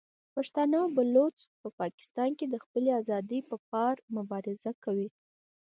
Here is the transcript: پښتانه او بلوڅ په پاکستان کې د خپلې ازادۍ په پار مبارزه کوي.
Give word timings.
پښتانه 0.35 0.75
او 0.83 0.87
بلوڅ 0.97 1.37
په 1.61 1.67
پاکستان 1.81 2.29
کې 2.37 2.45
د 2.49 2.55
خپلې 2.63 2.89
ازادۍ 3.01 3.39
په 3.49 3.55
پار 3.69 3.95
مبارزه 4.17 4.71
کوي. 4.83 5.07